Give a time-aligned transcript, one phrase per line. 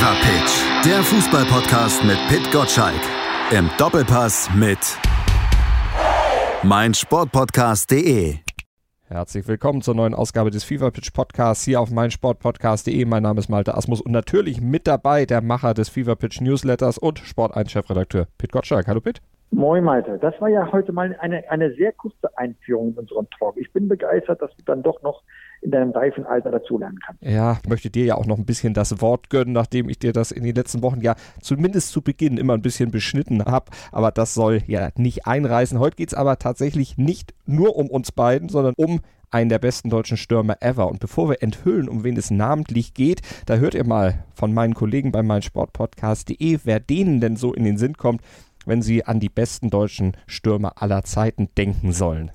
[0.00, 3.02] Fever Pitch, der Fußballpodcast mit Pit Gottschalk.
[3.54, 4.78] Im Doppelpass mit
[6.62, 8.36] meinsportpodcast.de.
[9.08, 13.04] Herzlich willkommen zur neuen Ausgabe des Fever Pitch Podcasts hier auf meinsportpodcast.de.
[13.04, 16.96] Mein Name ist Malte Asmus und natürlich mit dabei der Macher des Fever Pitch Newsletters
[16.96, 18.86] und Sport 1 Chefredakteur Pit Gottschalk.
[18.86, 19.20] Hallo Pit.
[19.50, 23.58] Moin Malte, das war ja heute mal eine, eine sehr kurze Einführung in unserem Talk.
[23.58, 25.22] Ich bin begeistert, dass du dann doch noch
[25.62, 27.22] in deinem reifen Alter dazulernen kannst.
[27.22, 30.32] Ja, möchte dir ja auch noch ein bisschen das Wort gönnen, nachdem ich dir das
[30.32, 33.70] in den letzten Wochen ja zumindest zu Beginn immer ein bisschen beschnitten habe.
[33.92, 35.78] Aber das soll ja nicht einreißen.
[35.78, 39.90] Heute geht es aber tatsächlich nicht nur um uns beiden, sondern um einen der besten
[39.90, 40.88] deutschen Stürmer ever.
[40.88, 44.74] Und bevor wir enthüllen, um wen es namentlich geht, da hört ihr mal von meinen
[44.74, 48.22] Kollegen bei meinsportpodcast.de, wer denen denn so in den Sinn kommt,
[48.66, 52.32] wenn sie an die besten deutschen Stürmer aller Zeiten denken sollen.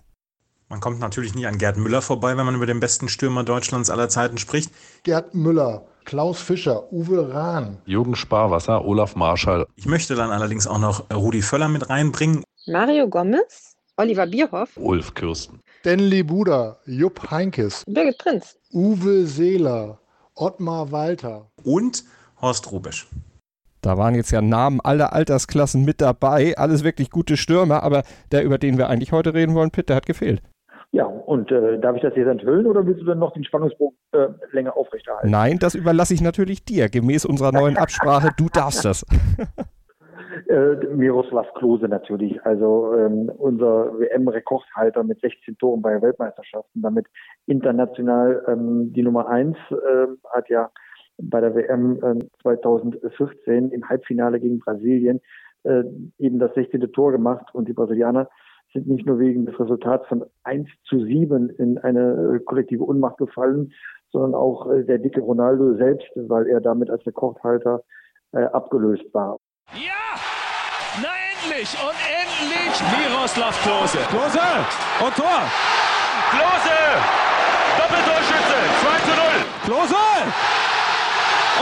[0.68, 3.92] Man kommt natürlich nicht an Gerd Müller vorbei, wenn man über den besten Stürmer Deutschlands
[3.92, 4.72] aller Zeiten spricht.
[5.04, 7.78] Gerd Müller, Klaus Fischer, Uwe Rahn.
[7.86, 9.68] Jürgen Sparwasser, Olaf Marschall.
[9.76, 12.44] Ich möchte dann allerdings auch noch Rudi Völler mit reinbringen.
[12.66, 15.60] Mario Gomez, Oliver Bierhoff, Ulf Kürsten.
[15.82, 20.00] Stanley Buda, Jupp Heinkes, Birgit Prinz, Uwe Seeler,
[20.34, 21.52] Ottmar Walter.
[21.64, 22.04] Und
[22.42, 23.08] Horst Rubisch.
[23.82, 28.44] Da waren jetzt ja Namen aller Altersklassen mit dabei, alles wirklich gute Stürmer, aber der,
[28.44, 30.42] über den wir eigentlich heute reden wollen, Pitt, der hat gefehlt.
[30.92, 33.98] Ja, und äh, darf ich das jetzt enthüllen oder willst du dann noch den Spannungsbogen
[34.14, 35.30] äh, länger aufrechterhalten?
[35.30, 38.30] Nein, das überlasse ich natürlich dir, gemäß unserer neuen Absprache.
[38.38, 39.06] Du darfst das.
[40.48, 47.08] äh, Miroslav Klose natürlich, also ähm, unser WM-Rekordhalter mit 16 Toren bei Weltmeisterschaften, damit
[47.46, 50.70] international ähm, die Nummer eins äh, hat ja
[51.18, 55.22] bei der WM äh, 2014 im Halbfinale gegen Brasilien
[55.64, 55.84] äh,
[56.20, 56.92] eben das 16.
[56.92, 58.30] Tor gemacht und die Brasilianer
[58.74, 63.18] sind nicht nur wegen des Resultats von 1 zu 7 in eine äh, kollektive Unmacht
[63.18, 63.72] gefallen,
[64.12, 67.82] sondern auch äh, der dicke Ronaldo selbst, weil er damit als Rekordhalter
[68.34, 69.38] äh, abgelöst war.
[69.74, 70.20] Ja!
[71.02, 71.70] Na endlich!
[71.84, 74.00] Und endlich Miroslav Klose.
[74.10, 74.46] Klose!
[75.04, 75.42] Und Tor!
[76.32, 76.80] Klose!
[77.78, 78.58] Doppeltorschütze!
[78.82, 79.26] 2 zu 0!
[79.66, 80.04] Klose!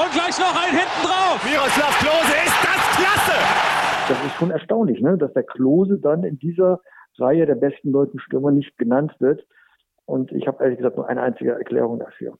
[0.01, 1.38] Und gleich noch ein hinten drauf!
[1.45, 3.82] Miroslav Klose ist das klasse!
[4.08, 5.18] Das ist schon erstaunlich, ne?
[5.18, 6.81] dass der Klose dann in dieser
[7.18, 9.46] Reihe der besten deutschen Stürmer nicht genannt wird.
[10.06, 12.38] Und ich habe ehrlich gesagt nur eine einzige Erklärung dafür.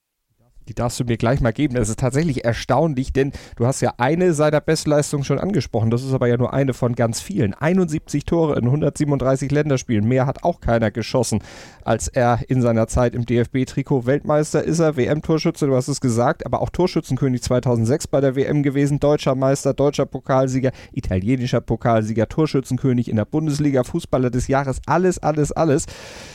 [0.68, 1.75] Die darfst du mir gleich mal geben.
[1.75, 5.90] Das ist tatsächlich erstaunlich, denn du hast ja eine seiner Bestleistungen schon angesprochen.
[5.90, 7.53] Das ist aber ja nur eine von ganz vielen.
[7.53, 10.07] 71 Tore in 137 Länderspielen.
[10.07, 11.40] Mehr hat auch keiner geschossen,
[11.84, 16.46] als er in seiner Zeit im DFB-Trikot Weltmeister ist er, WM-Torschütze, du hast es gesagt,
[16.46, 23.09] aber auch Torschützenkönig 2006 bei der WM gewesen, deutscher Meister, deutscher Pokalsieger, italienischer Pokalsieger, Torschützenkönig
[23.09, 25.85] in der Bundesliga, Fußballer des Jahres, alles, alles, alles.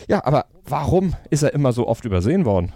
[0.08, 2.72] Ja, aber warum ist er immer so oft übersehen worden?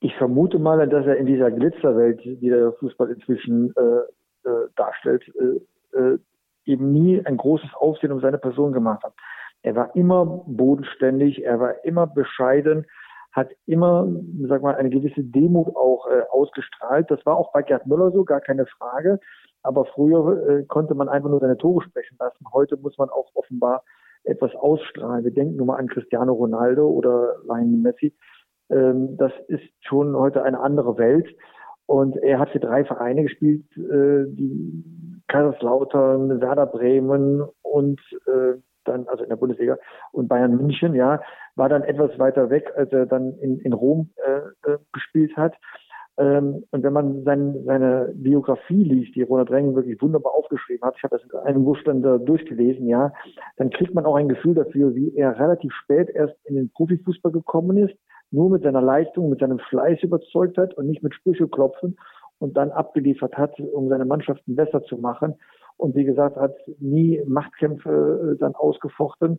[0.00, 5.24] Ich vermute mal, dass er in dieser Glitzerwelt, die der Fußball inzwischen äh, äh, darstellt,
[5.40, 6.18] äh, äh,
[6.64, 9.14] eben nie ein großes Aufsehen um seine Person gemacht hat.
[9.62, 12.86] Er war immer bodenständig, er war immer bescheiden,
[13.32, 14.08] hat immer,
[14.46, 17.10] sag mal, eine gewisse Demut auch äh, ausgestrahlt.
[17.10, 19.18] Das war auch bei Gerd Müller so, gar keine Frage.
[19.62, 22.46] Aber früher äh, konnte man einfach nur seine Tore sprechen lassen.
[22.52, 23.82] Heute muss man auch offenbar
[24.22, 25.24] etwas ausstrahlen.
[25.24, 28.14] Wir denken nur mal an Cristiano Ronaldo oder Lionel Messi
[28.70, 31.28] ähm, das ist schon heute eine andere Welt.
[31.86, 34.84] Und er hat für drei Vereine gespielt, äh, die
[35.28, 39.78] Kaiserslautern, Werder Bremen und äh, dann, also in der Bundesliga,
[40.12, 41.20] und Bayern München, ja,
[41.56, 45.54] war dann etwas weiter weg, als er dann in, in Rom äh, äh gespielt hat.
[46.18, 50.94] Ähm, und wenn man sein, seine Biografie liest, die Ronald Reagan wirklich wunderbar aufgeschrieben hat,
[50.96, 53.12] ich habe das in einem Wurstländer durchgelesen, ja,
[53.56, 57.30] dann kriegt man auch ein Gefühl dafür, wie er relativ spät erst in den Profifußball
[57.30, 57.96] gekommen ist,
[58.30, 61.98] nur mit seiner Leistung, mit seinem Fleiß überzeugt hat und nicht mit Sprücheklopfen
[62.38, 65.34] und dann abgeliefert hat, um seine Mannschaften besser zu machen.
[65.76, 69.38] Und wie gesagt, hat nie Machtkämpfe äh, dann ausgefochten.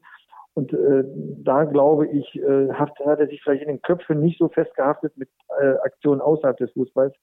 [0.54, 1.04] Und äh,
[1.44, 5.16] da glaube ich, äh, hat, hat er sich vielleicht in den Köpfen nicht so festgehaftet
[5.16, 5.30] mit
[5.60, 7.14] äh, Aktionen außerhalb des Fußballs,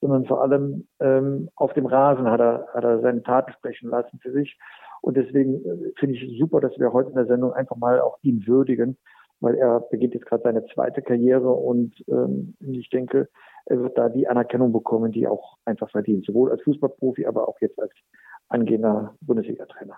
[0.00, 4.18] sondern vor allem ähm, auf dem Rasen hat er, hat er seine Taten sprechen lassen
[4.20, 4.58] für sich.
[5.00, 8.18] Und deswegen äh, finde ich super, dass wir heute in der Sendung einfach mal auch
[8.22, 8.98] ihn würdigen
[9.42, 13.28] weil er beginnt jetzt gerade seine zweite Karriere und ähm, ich denke,
[13.66, 17.48] er wird da die Anerkennung bekommen, die er auch einfach verdient, sowohl als Fußballprofi, aber
[17.48, 17.92] auch jetzt als
[18.48, 19.96] angehender Bundesliga-Trainer.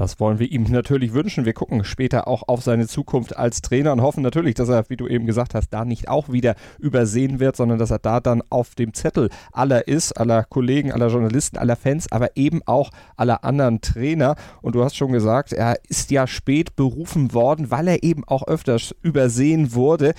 [0.00, 1.44] Das wollen wir ihm natürlich wünschen.
[1.44, 4.96] Wir gucken später auch auf seine Zukunft als Trainer und hoffen natürlich, dass er, wie
[4.96, 8.42] du eben gesagt hast, da nicht auch wieder übersehen wird, sondern dass er da dann
[8.48, 13.44] auf dem Zettel aller ist, aller Kollegen, aller Journalisten, aller Fans, aber eben auch aller
[13.44, 14.36] anderen Trainer.
[14.62, 18.48] Und du hast schon gesagt, er ist ja spät berufen worden, weil er eben auch
[18.48, 20.14] öfters übersehen wurde,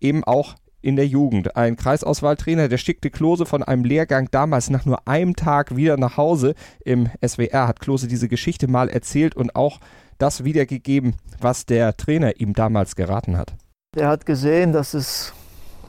[0.00, 1.56] eben auch in der Jugend.
[1.56, 6.16] Ein Kreisauswahltrainer, der schickte Klose von einem Lehrgang damals nach nur einem Tag wieder nach
[6.16, 6.54] Hause.
[6.84, 9.80] Im SWR hat Klose diese Geschichte mal erzählt und auch
[10.18, 13.54] das wiedergegeben, was der Trainer ihm damals geraten hat.
[13.96, 15.32] Er hat gesehen, dass es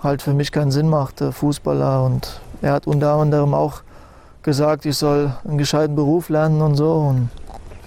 [0.01, 2.03] halt für mich keinen Sinn macht, Fußballer.
[2.03, 3.81] Und er hat unter anderem auch
[4.43, 6.93] gesagt, ich soll einen gescheiten Beruf lernen und so.
[6.93, 7.29] Und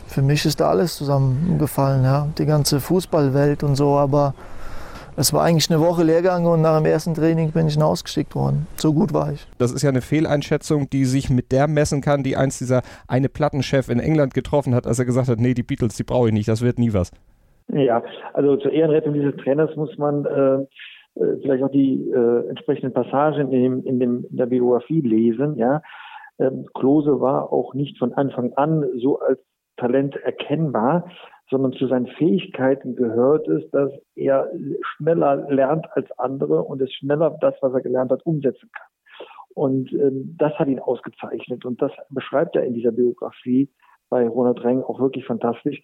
[0.07, 2.29] für mich ist da alles zusammengefallen, ja.
[2.37, 3.97] die ganze Fußballwelt und so.
[3.97, 4.35] Aber
[5.21, 8.67] es war eigentlich eine Woche Lehrgang und nach dem ersten Training bin ich hinausgeschickt worden.
[8.77, 9.47] So gut war ich.
[9.59, 13.29] Das ist ja eine Fehleinschätzung, die sich mit der messen kann, die einst dieser eine
[13.29, 16.33] Plattenchef in England getroffen hat, als er gesagt hat, nee, die Beatles, die brauche ich
[16.33, 17.11] nicht, das wird nie was.
[17.69, 18.03] Ja,
[18.33, 23.53] also zur Ehrenrettung dieses Trainers muss man äh, äh vielleicht auch die äh, entsprechenden Passagen
[23.53, 25.57] in, dem, in, dem, in der Biografie lesen.
[25.57, 25.83] Ja,
[26.39, 29.39] ähm, Klose war auch nicht von Anfang an so als
[29.77, 31.05] Talent erkennbar,
[31.51, 34.51] sondern zu seinen Fähigkeiten gehört es, dass er
[34.97, 38.89] schneller lernt als andere und es schneller das, was er gelernt hat, umsetzen kann.
[39.55, 43.69] Und ähm, das hat ihn ausgezeichnet und das beschreibt er in dieser Biografie
[44.09, 45.83] bei Ronald Reng auch wirklich fantastisch.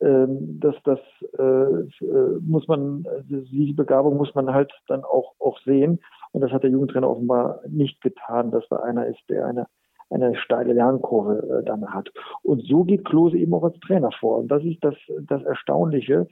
[0.00, 1.00] Ähm, dass das
[1.36, 5.98] äh, äh, muss man, diese Begabung muss man halt dann auch, auch sehen.
[6.30, 9.66] Und das hat der Jugendtrainer offenbar nicht getan, dass er einer ist, der eine
[10.10, 12.10] eine steile Lernkurve äh, dann hat.
[12.42, 14.38] Und so geht Klose eben auch als Trainer vor.
[14.38, 16.26] Und das ist das, das Erstaunliche,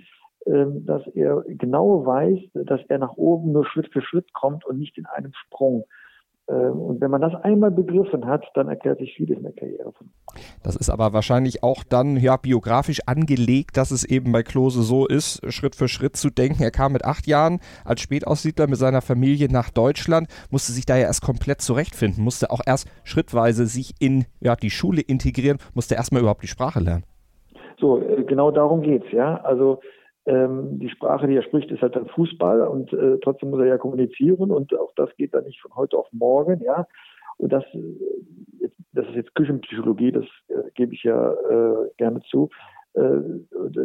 [0.47, 4.79] äh, dass er genau weiß, dass er nach oben nur Schritt für Schritt kommt und
[4.79, 5.85] nicht in einem Sprung.
[6.49, 9.93] Ähm, und wenn man das einmal begriffen hat, dann erklärt sich vieles in der Karriere.
[10.63, 15.07] Das ist aber wahrscheinlich auch dann ja biografisch angelegt, dass es eben bei Klose so
[15.07, 16.63] ist, Schritt für Schritt zu denken.
[16.63, 20.97] Er kam mit acht Jahren als Spätaussiedler mit seiner Familie nach Deutschland, musste sich da
[20.97, 25.97] ja erst komplett zurechtfinden, musste auch erst schrittweise sich in ja, die Schule integrieren, musste
[25.97, 27.05] erstmal überhaupt die Sprache lernen.
[27.81, 29.37] So, äh, genau darum geht's, ja.
[29.43, 29.81] Also
[30.27, 33.67] ähm, die Sprache, die er spricht, ist halt dann Fußball und äh, trotzdem muss er
[33.67, 36.87] ja kommunizieren und auch das geht dann nicht von heute auf morgen, ja.
[37.39, 42.49] Und das, äh, das ist jetzt Küchenpsychologie, das äh, gebe ich ja äh, gerne zu.
[42.95, 43.21] Äh,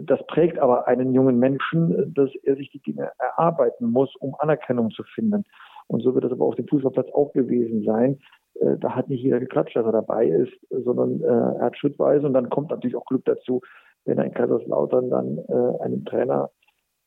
[0.03, 4.89] das prägt aber einen jungen Menschen, dass er sich die Dinge erarbeiten muss, um Anerkennung
[4.89, 5.43] zu finden.
[5.87, 8.19] Und so wird das aber auf dem Fußballplatz auch gewesen sein.
[8.59, 12.33] Äh, da hat nicht jeder geklatscht, dass er dabei ist, sondern er hat schrittweise und
[12.33, 13.61] dann kommt natürlich auch Glück dazu,
[14.05, 16.49] wenn er in Kaiserslautern dann äh, einen Trainer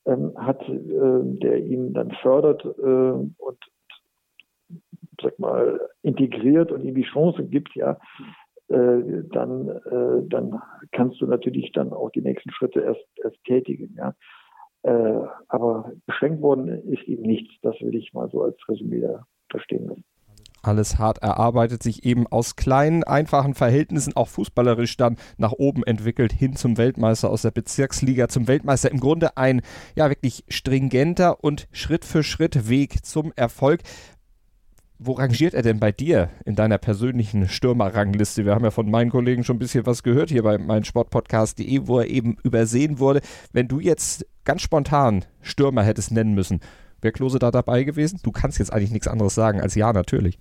[0.06, 3.58] ähm, hat, äh, der ihn dann fördert äh, und
[5.22, 7.98] sag mal integriert und ihm die Chance gibt, ja,
[8.68, 10.60] äh, dann, äh, dann
[10.92, 14.14] kannst du natürlich dann auch die nächsten Schritte erst, erst tätigen, ja.
[14.82, 17.54] Äh, aber beschränkt worden ist ihm nichts.
[17.62, 20.04] Das will ich mal so als Resümee da verstehen lassen
[20.64, 26.32] alles hart erarbeitet, sich eben aus kleinen, einfachen Verhältnissen auch fußballerisch dann nach oben entwickelt,
[26.32, 28.90] hin zum Weltmeister aus der Bezirksliga, zum Weltmeister.
[28.90, 29.62] Im Grunde ein
[29.94, 33.82] ja wirklich stringenter und Schritt für Schritt Weg zum Erfolg.
[34.98, 38.44] Wo rangiert er denn bei dir in deiner persönlichen Stürmerrangliste?
[38.44, 41.98] Wir haben ja von meinen Kollegen schon ein bisschen was gehört hier bei meinsportpodcast.de, wo
[41.98, 43.20] er eben übersehen wurde.
[43.52, 46.60] Wenn du jetzt ganz spontan Stürmer hättest nennen müssen,
[47.04, 48.18] Wäre Klose da dabei gewesen?
[48.24, 50.38] Du kannst jetzt eigentlich nichts anderes sagen als ja, natürlich.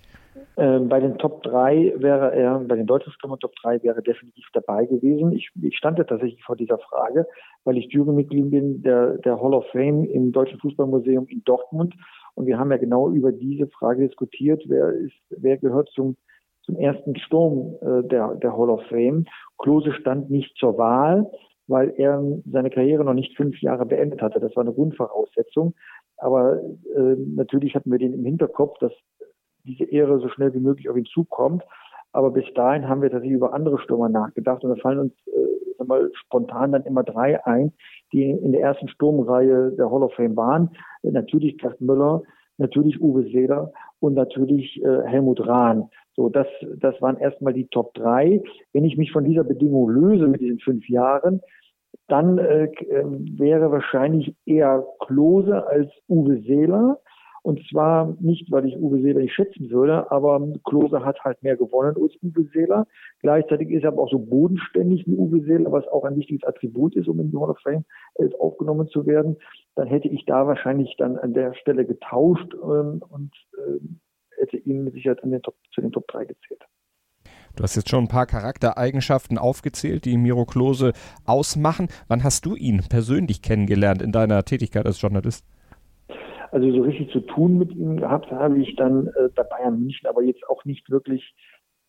[0.56, 4.46] Ähm, bei den Top 3 wäre er, bei den deutschen Stürmern Top 3 wäre definitiv
[4.54, 5.34] dabei gewesen.
[5.34, 7.28] Ich, ich stand ja tatsächlich vor dieser Frage,
[7.66, 11.96] weil ich Jurymitglied bin der, der Hall of Fame im Deutschen Fußballmuseum in Dortmund.
[12.36, 16.16] Und wir haben ja genau über diese Frage diskutiert, wer ist, wer gehört zum,
[16.62, 19.26] zum ersten Sturm äh, der, der Hall of Fame.
[19.58, 21.30] Klose stand nicht zur Wahl,
[21.68, 24.40] weil er seine Karriere noch nicht fünf Jahre beendet hatte.
[24.40, 25.74] Das war eine Grundvoraussetzung.
[26.18, 26.60] Aber
[26.96, 28.94] äh, natürlich hatten wir den im Hinterkopf, dass
[29.64, 31.64] diese Ehre so schnell wie möglich auf ihn zukommt.
[32.12, 35.84] Aber bis dahin haben wir tatsächlich über andere Stürmer nachgedacht und da fallen uns äh,
[35.84, 37.74] mal spontan dann immer drei ein,
[38.12, 40.70] die in der ersten Sturmreihe der Hall of Fame waren.
[41.02, 42.22] Natürlich Gerd Müller,
[42.58, 45.90] natürlich Uwe Seeler und natürlich äh, Helmut Rahn.
[46.16, 48.42] So, das, das waren erstmal die Top drei.
[48.72, 51.42] Wenn ich mich von dieser Bedingung löse mit diesen fünf Jahren,
[52.08, 57.00] dann äh, ähm, wäre wahrscheinlich eher Klose als Uwe Seeler.
[57.44, 61.58] Und zwar nicht, weil ich Uwe Seeler nicht schätzen würde, aber Klose hat halt mehr
[61.58, 62.88] gewonnen als Uwe Seeler.
[63.20, 66.96] Gleichzeitig ist er aber auch so bodenständig wie Uwe Seeler, was auch ein wichtiges Attribut
[66.96, 67.84] ist, um in die Hall of Fame
[68.40, 69.38] aufgenommen zu werden.
[69.76, 73.80] Dann hätte ich da wahrscheinlich dann an der Stelle getauscht ähm, und äh,
[74.40, 76.64] hätte ihn mit Sicherheit an den Top, zu den Top 3 gezählt.
[77.56, 80.94] Du hast jetzt schon ein paar Charaktereigenschaften aufgezählt, die Miro Klose
[81.26, 81.88] ausmachen.
[82.08, 85.46] Wann hast du ihn persönlich kennengelernt in deiner Tätigkeit als Journalist?
[86.52, 90.08] Also so richtig zu tun mit ihm gehabt habe ich dann äh, bei Bayern München,
[90.08, 91.36] aber jetzt auch nicht wirklich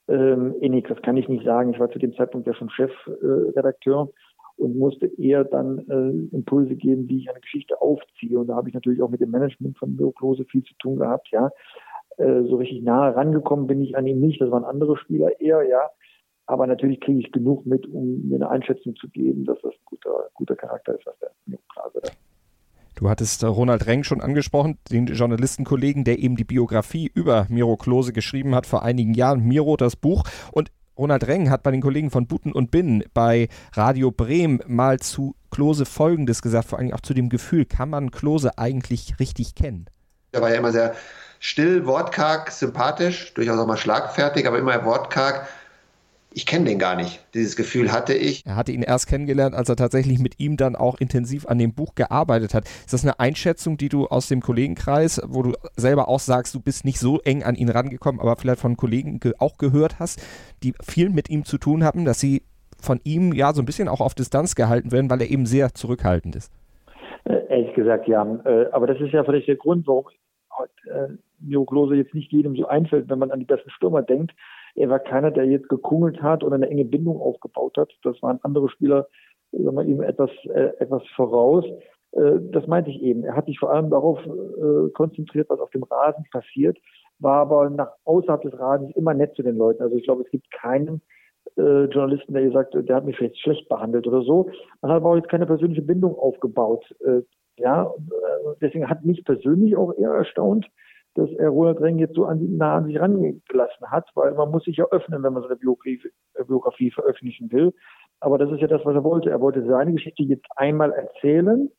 [0.09, 0.87] ähm, innig.
[0.89, 1.73] Das kann ich nicht sagen.
[1.73, 4.09] Ich war zu dem Zeitpunkt ja schon Chefredakteur.
[4.11, 4.13] Äh,
[4.57, 8.39] und musste eher dann äh, Impulse geben, wie ich eine Geschichte aufziehe.
[8.39, 10.99] Und da habe ich natürlich auch mit dem Management von Miro Klose viel zu tun
[10.99, 11.51] gehabt, ja.
[12.17, 15.63] Äh, so richtig nahe rangekommen bin ich an ihm nicht, das waren andere Spieler eher,
[15.63, 15.91] ja.
[16.47, 19.85] Aber natürlich kriege ich genug mit, um mir eine Einschätzung zu geben, dass das ein
[19.87, 21.31] guter, guter Charakter ist, was der
[21.73, 22.11] Klase da
[22.97, 27.77] Du hattest äh, Ronald Reng schon angesprochen, den Journalistenkollegen, der eben die Biografie über Miro
[27.77, 29.45] Klose geschrieben hat vor einigen Jahren.
[29.45, 30.25] Miro, das Buch.
[30.53, 35.01] Und Ronald Reng hat bei den Kollegen von Buten und Binnen bei Radio Bremen mal
[35.01, 39.57] zu Klose Folgendes gesagt, vor allem auch zu dem Gefühl, kann man Klose eigentlich richtig
[39.57, 39.87] kennen?
[40.35, 40.95] Er war ja immer sehr
[41.41, 45.47] still, wortkarg, sympathisch, durchaus auch mal schlagfertig, aber immer wortkarg
[46.35, 47.25] ich kenne den gar nicht.
[47.33, 48.45] Dieses Gefühl hatte ich.
[48.45, 51.75] Er hatte ihn erst kennengelernt, als er tatsächlich mit ihm dann auch intensiv an dem
[51.75, 52.65] Buch gearbeitet hat.
[52.65, 56.61] Ist das eine Einschätzung, die du aus dem Kollegenkreis, wo du selber auch sagst, du
[56.61, 60.21] bist nicht so eng an ihn rangekommen, aber vielleicht von Kollegen ge auch gehört hast,
[60.63, 62.43] die viel mit ihm zu tun haben, dass sie
[62.81, 65.73] von ihm ja so ein bisschen auch auf Distanz gehalten werden, weil er eben sehr
[65.73, 66.53] zurückhaltend ist?
[67.25, 68.23] Äh, ehrlich gesagt, ja.
[68.45, 70.07] Äh, aber das ist ja vielleicht der Grund, warum
[70.87, 71.09] äh,
[71.41, 74.33] Miro Klose jetzt nicht jedem so einfällt, wenn man an die besten Stürmer denkt
[74.75, 77.93] er war keiner, der jetzt gekungelt hat oder eine enge Bindung aufgebaut hat.
[78.03, 79.09] Das waren andere Spieler,
[79.53, 81.65] sagen wir, ihm etwas, äh, etwas voraus.
[82.13, 83.25] Äh, das meinte ich eben.
[83.25, 86.79] Er hat sich vor allem darauf äh, konzentriert, was auf dem Rasen passiert,
[87.21, 89.83] war aber nach außerhalb des Rasens immer nett zu den Leuten.
[89.83, 91.01] Also ich glaube, es gibt keinen
[91.57, 94.51] äh, Journalisten, der gesagt, der hat mich vielleicht schlecht behandelt oder so.
[94.81, 96.85] Man hat aber auch jetzt keine persönliche Bindung aufgebaut.
[97.05, 97.23] Äh,
[97.57, 100.67] ja, äh, deswegen hat mich persönlich auch eher erstaunt,
[101.15, 104.65] dass er Ronald Reng jetzt so an, nah an sich rangelassen hat, weil man muss
[104.65, 106.01] sich ja öffnen, wenn man so eine Biografie,
[106.35, 107.73] äh, Biografie veröffentlichen will.
[108.21, 109.31] Aber das ist ja das, was er wollte.
[109.31, 111.71] Er wollte seine Geschichte jetzt einmal erzählen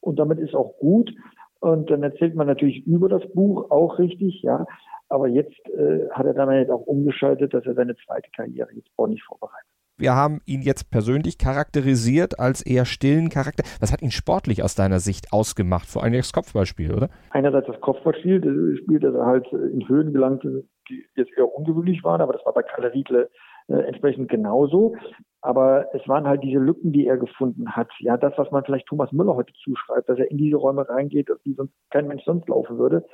[0.00, 1.12] und damit ist auch gut.
[1.60, 4.66] Und dann erzählt man natürlich über das Buch auch richtig, ja.
[5.14, 8.90] Aber jetzt äh, hat er dann halt auch umgeschaltet, dass er seine zweite Karriere jetzt
[8.96, 9.68] auch nicht vorbereitet.
[9.96, 13.62] Wir haben ihn jetzt persönlich charakterisiert als eher stillen Charakter.
[13.78, 15.86] Was hat ihn sportlich aus deiner Sicht ausgemacht?
[15.86, 17.10] Vor allem das Kopfballspiel, oder?
[17.30, 22.02] Einerseits das Kopfballspiel, das Spiel, das er halt in Höhen gelangte, die jetzt eher ungewöhnlich
[22.02, 23.30] waren, aber das war bei Kalle Riedle
[23.68, 24.96] äh, entsprechend genauso.
[25.42, 27.92] Aber es waren halt diese Lücken, die er gefunden hat.
[28.00, 31.28] Ja, das, was man vielleicht Thomas Müller heute zuschreibt, dass er in diese Räume reingeht,
[31.44, 33.04] wie sonst kein Mensch sonst laufen würde.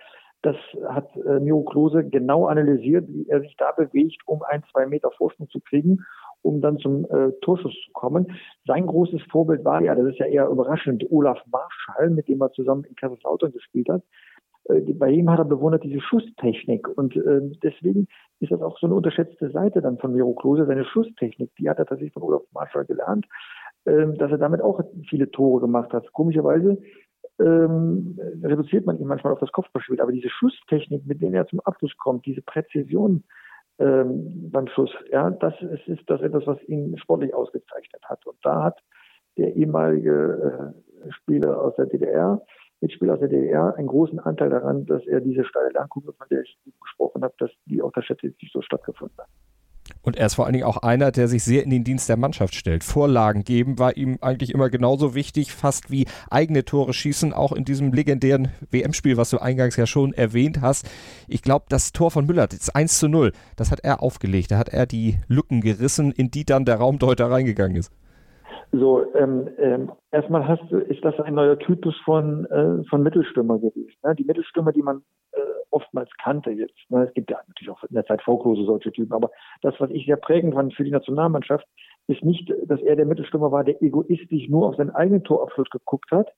[0.42, 0.56] Das
[0.88, 5.10] hat äh, Miro Klose genau analysiert, wie er sich da bewegt, um ein, zwei Meter
[5.10, 6.04] Vorsprung zu kriegen
[6.42, 8.26] um dann zum äh, Torschuss zu kommen.
[8.66, 12.52] Sein großes Vorbild war ja, das ist ja eher überraschend, Olaf Marschall, mit dem er
[12.52, 14.02] zusammen in Kaiserslautern gespielt hat.
[14.64, 18.08] Äh, bei ihm hat er bewundert diese Schusstechnik und äh, deswegen
[18.40, 21.78] ist das auch so eine unterschätzte Seite dann von Miro Klose, seine Schusstechnik, die hat
[21.78, 23.26] er tatsächlich von Olaf Marschall gelernt,
[23.84, 26.10] äh, dass er damit auch viele Tore gemacht hat.
[26.12, 26.78] Komischerweise
[27.40, 31.60] ähm, reduziert man ihn manchmal auf das Kopfballspiel, aber diese Schusstechnik, mit der er zum
[31.60, 33.24] Abschluss kommt, diese Präzision,
[33.80, 34.90] ähm, beim Schuss.
[35.10, 38.24] Ja, das ist, ist das etwas, was ihn sportlich ausgezeichnet hat.
[38.26, 38.78] Und da hat
[39.38, 40.74] der ehemalige
[41.06, 42.42] äh, Spieler aus der DDR,
[42.82, 46.42] Mitspieler aus der DDR, einen großen Anteil daran, dass er diese steile Lernkurve, von der
[46.42, 49.28] ich gesprochen habe, dass die auch statistisch so stattgefunden hat.
[50.02, 52.16] Und er ist vor allen Dingen auch einer, der sich sehr in den Dienst der
[52.16, 52.84] Mannschaft stellt.
[52.84, 57.64] Vorlagen geben war ihm eigentlich immer genauso wichtig, fast wie eigene Tore schießen, auch in
[57.64, 60.88] diesem legendären WM-Spiel, was du eingangs ja schon erwähnt hast.
[61.28, 64.50] Ich glaube, das Tor von Müller, das 1 zu 0, das hat er aufgelegt.
[64.50, 67.92] Da hat er die Lücken gerissen, in die dann der Raumdeuter reingegangen ist.
[68.72, 73.58] So, ähm, ähm, erstmal hast du, ist das ein neuer Typus von, äh, von Mittelstürmer
[73.58, 73.96] gewesen.
[74.04, 74.14] Ne?
[74.14, 76.78] Die Mittelstürmer, die man äh, oftmals kannte jetzt.
[76.88, 77.04] Ne?
[77.08, 79.30] Es gibt ja natürlich auch in der Zeit Folklose solche Typen, aber
[79.62, 81.66] das, was ich sehr prägend fand für die Nationalmannschaft,
[82.06, 86.10] ist nicht, dass er der Mittelstürmer war, der egoistisch nur auf seinen eigenen Torabschluss geguckt
[86.12, 86.28] hat,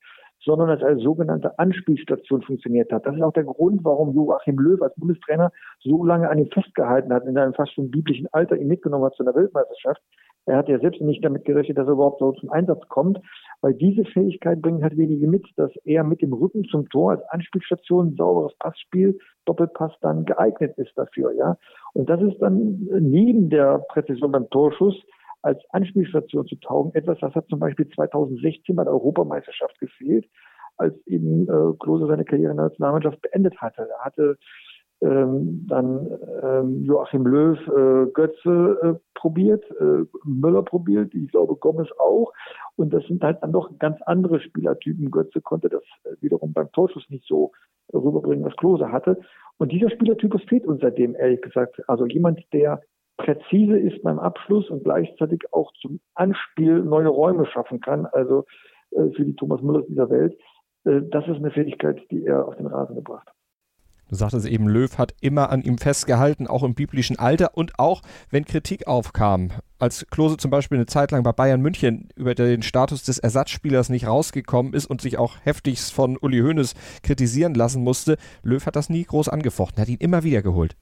[0.44, 3.06] sondern als eine sogenannte Anspielstation funktioniert hat.
[3.06, 7.12] Das ist auch der Grund, warum Joachim Löw als Bundestrainer so lange an ihm festgehalten
[7.12, 10.02] hat, in einem fast schon biblischen Alter ihn mitgenommen hat zu einer Weltmeisterschaft.
[10.46, 13.20] Er hat ja selbst nicht damit gerechnet, dass er überhaupt so zum Einsatz kommt,
[13.60, 17.22] weil diese Fähigkeit bringen halt wenige mit, dass er mit dem Rücken zum Tor als
[17.30, 21.56] Anspielstation sauberes Passspiel, Doppelpass dann geeignet ist dafür, ja.
[21.94, 25.00] Und das ist dann neben der Präzision beim Torschuss
[25.42, 26.94] als Anspielstation zu taugen.
[26.94, 30.26] Etwas, das hat zum Beispiel 2016 bei der Europameisterschaft gefehlt,
[30.76, 33.88] als eben äh, Klose seine Karriere in der Nationalmannschaft beendet hatte.
[33.88, 34.38] Er hatte
[35.02, 36.08] ähm, dann
[36.42, 42.32] ähm, Joachim Löw äh, Götze äh, probiert, äh, Müller probiert, ich glaube Gomez auch.
[42.76, 45.10] Und das sind halt dann doch ganz andere Spielertypen.
[45.10, 47.50] Götze konnte das äh, wiederum beim Torschuss nicht so
[47.92, 49.18] rüberbringen, was Klose hatte.
[49.58, 51.82] Und dieser Spielertypus fehlt uns seitdem, ehrlich gesagt.
[51.88, 52.80] Also jemand, der
[53.16, 58.44] präzise ist beim Abschluss und gleichzeitig auch zum Anspiel neue Räume schaffen kann, also
[58.92, 60.38] äh, für die Thomas Müller dieser Welt.
[60.84, 63.41] Äh, das ist eine Fähigkeit, die er auf den Rasen gebracht hat.
[64.12, 68.02] Du sagtest eben, Löw hat immer an ihm festgehalten, auch im biblischen Alter und auch,
[68.28, 69.52] wenn Kritik aufkam.
[69.78, 73.88] Als Klose zum Beispiel eine Zeit lang bei Bayern München über den Status des Ersatzspielers
[73.88, 78.76] nicht rausgekommen ist und sich auch heftigst von Uli Hoeneß kritisieren lassen musste, Löw hat
[78.76, 80.76] das nie groß angefochten, hat ihn immer wieder geholt.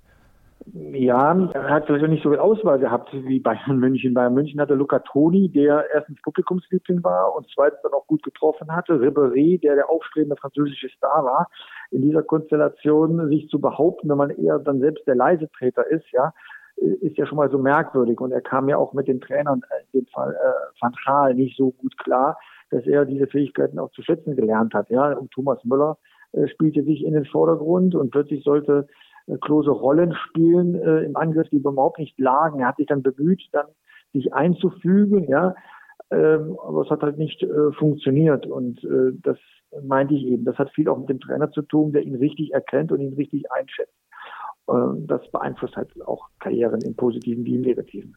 [0.66, 4.12] Ja, er hat vielleicht auch nicht so viel Auswahl gehabt wie Bayern München.
[4.14, 8.70] Bayern München hatte Luca Toni, der erstens Publikumsliebling war und zweitens dann auch gut getroffen
[8.70, 8.94] hatte.
[8.94, 11.48] Ribéry, der der aufstrebende französische Star war.
[11.90, 16.32] In dieser Konstellation sich zu behaupten, wenn man eher dann selbst der Leisetreter ist, ja,
[16.76, 18.20] ist ja schon mal so merkwürdig.
[18.20, 19.62] Und er kam ja auch mit den Trainern,
[19.92, 22.38] in dem Fall äh, Van Gaal, nicht so gut klar,
[22.70, 24.90] dass er diese Fähigkeiten auch zu schätzen gelernt hat.
[24.90, 25.96] Ja, und Thomas Müller
[26.32, 28.92] äh, spielte sich in den Vordergrund und plötzlich sollte äh,
[29.38, 32.60] Klose Rollen spielen äh, im Angriff, die überhaupt nicht lagen.
[32.60, 33.66] Er hat sich dann bemüht, dann
[34.12, 35.54] sich einzufügen, ja,
[36.10, 39.38] ähm, aber es hat halt nicht äh, funktioniert und äh, das
[39.82, 40.44] meinte ich eben.
[40.44, 43.14] Das hat viel auch mit dem Trainer zu tun, der ihn richtig erkennt und ihn
[43.14, 43.94] richtig einschätzt.
[44.68, 44.72] Äh,
[45.06, 48.16] das beeinflusst halt auch Karrieren im Positiven wie im Negativen.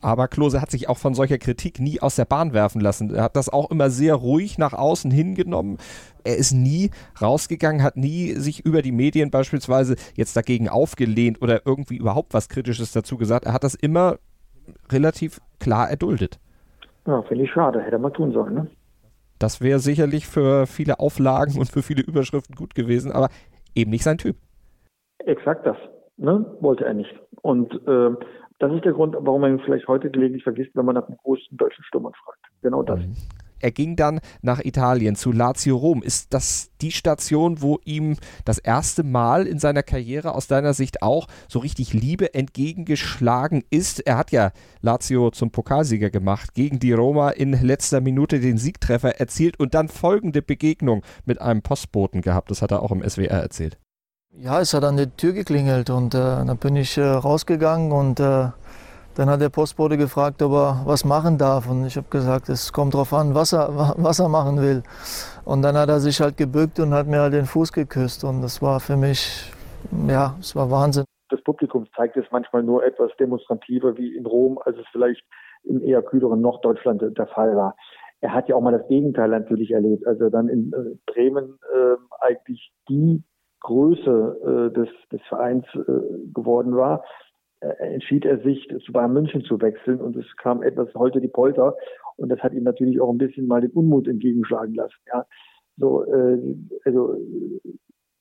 [0.00, 3.12] Aber Klose hat sich auch von solcher Kritik nie aus der Bahn werfen lassen.
[3.12, 5.78] Er hat das auch immer sehr ruhig nach außen hingenommen.
[6.22, 6.90] Er ist nie
[7.20, 12.48] rausgegangen, hat nie sich über die Medien beispielsweise jetzt dagegen aufgelehnt oder irgendwie überhaupt was
[12.48, 13.46] Kritisches dazu gesagt.
[13.46, 14.18] Er hat das immer
[14.90, 16.38] relativ klar erduldet.
[17.06, 17.80] Ja, finde ich schade.
[17.80, 18.54] Hätte man tun sollen.
[18.54, 18.70] Ne?
[19.38, 23.30] Das wäre sicherlich für viele Auflagen und für viele Überschriften gut gewesen, aber
[23.74, 24.36] eben nicht sein Typ.
[25.20, 25.76] Exakt das.
[26.16, 26.44] Ne?
[26.60, 27.14] Wollte er nicht.
[27.42, 28.10] Und äh,
[28.58, 31.16] das ist der Grund, warum man ihn vielleicht heute gelegentlich vergisst, wenn man nach einem
[31.18, 32.40] großen deutschen Stürmer fragt.
[32.62, 33.00] Genau das.
[33.00, 33.14] Mhm.
[33.60, 36.02] Er ging dann nach Italien zu Lazio Rom.
[36.02, 41.02] Ist das die Station, wo ihm das erste Mal in seiner Karriere aus deiner Sicht
[41.02, 44.00] auch so richtig Liebe entgegengeschlagen ist?
[44.06, 49.18] Er hat ja Lazio zum Pokalsieger gemacht, gegen die Roma in letzter Minute den Siegtreffer
[49.18, 52.50] erzielt und dann folgende Begegnung mit einem Postboten gehabt.
[52.50, 53.78] Das hat er auch im SWR erzählt.
[54.32, 58.20] Ja, es hat an der Tür geklingelt und äh, dann bin ich äh, rausgegangen und
[58.20, 58.48] äh,
[59.16, 62.72] dann hat der Postbote gefragt, ob er was machen darf und ich habe gesagt, es
[62.72, 64.82] kommt darauf an, was er, was er machen will.
[65.44, 68.42] Und dann hat er sich halt gebückt und hat mir halt den Fuß geküsst und
[68.42, 69.50] das war für mich,
[70.06, 71.04] ja, es war Wahnsinn.
[71.30, 75.22] Das Publikum zeigt es manchmal nur etwas demonstrativer wie in Rom, als es vielleicht
[75.64, 77.74] im eher kühleren Norddeutschland der Fall war.
[78.20, 80.06] Er hat ja auch mal das Gegenteil natürlich erlebt.
[80.06, 83.24] Also dann in äh, Bremen äh, eigentlich die
[83.68, 87.04] Größe äh, des, des Vereins äh, geworden war,
[87.60, 91.28] äh, entschied er sich, zu Bayern München zu wechseln und es kam etwas heute die
[91.28, 91.76] Polter
[92.16, 94.96] und das hat ihm natürlich auch ein bisschen mal den Unmut entgegenschlagen lassen.
[95.12, 95.26] Ja,
[95.76, 96.38] so äh,
[96.86, 97.16] also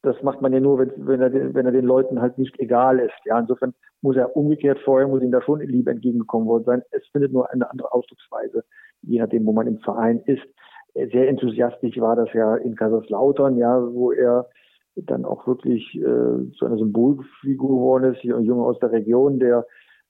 [0.01, 2.99] das macht man ja nur, wenn, wenn, er, wenn er den Leuten halt nicht egal
[2.99, 3.19] ist.
[3.25, 6.81] Ja, insofern muss er umgekehrt vorher, muss ihm da schon Liebe entgegengekommen worden sein.
[6.91, 8.63] Es findet nur eine andere Ausdrucksweise,
[9.01, 10.45] je nachdem, wo man im Verein ist.
[10.93, 14.47] Sehr enthusiastisch war das ja in Kaiserslautern, ja, wo er
[15.05, 18.21] dann auch wirklich äh, zu einer Symbolfigur geworden ist.
[18.21, 19.65] Hier ein Junge aus der Region, der,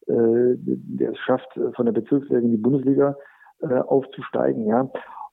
[0.08, 3.16] äh, der es schafft, von der Bezirksliga in die Bundesliga
[3.62, 4.66] äh, aufzusteigen.
[4.68, 4.90] Ja.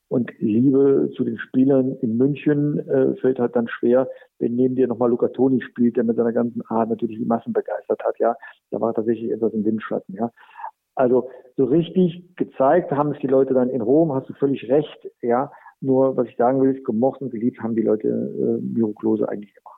[0.09, 4.87] Und Liebe zu den Spielern in München äh, fällt halt dann schwer, wenn neben dir
[4.87, 8.19] nochmal Luca Toni spielt, der mit seiner ganzen Art natürlich die Massen begeistert hat.
[8.19, 8.37] Ja,
[8.71, 10.15] da war tatsächlich etwas im Windschatten.
[10.15, 10.31] Ja,
[10.95, 14.13] also so richtig gezeigt haben es die Leute dann in Rom.
[14.13, 15.11] Hast du völlig recht.
[15.23, 15.51] Ja,
[15.85, 19.29] nur, was ich sagen will, ist, gemocht und geliebt haben die Leute äh, Miro Klose
[19.29, 19.75] eigentlich immer.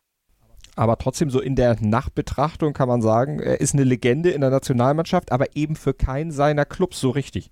[0.77, 4.51] Aber trotzdem so in der Nachbetrachtung kann man sagen, er ist eine Legende in der
[4.51, 7.51] Nationalmannschaft, aber eben für keinen seiner Clubs so richtig.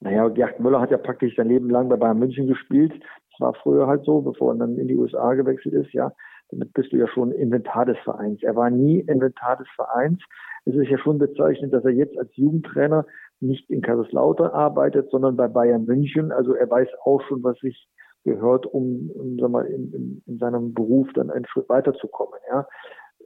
[0.00, 2.92] Naja, Gerd Müller hat ja praktisch sein Leben lang bei Bayern München gespielt.
[3.32, 6.12] Das war früher halt so, bevor er dann in die USA gewechselt ist, ja.
[6.50, 8.42] Damit bist du ja schon Inventar des Vereins.
[8.42, 10.20] Er war nie Inventar des Vereins.
[10.64, 13.06] Es ist ja schon bezeichnend, dass er jetzt als Jugendtrainer
[13.40, 16.32] nicht in Kaiserslautern arbeitet, sondern bei Bayern München.
[16.32, 17.88] Also er weiß auch schon, was sich
[18.24, 22.38] gehört, um, um sag mal, in, in, in seinem Beruf dann einen Schritt weiterzukommen.
[22.50, 22.68] Ja.